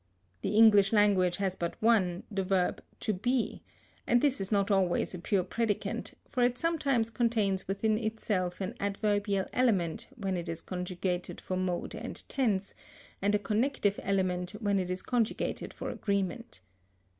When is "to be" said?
3.01-3.61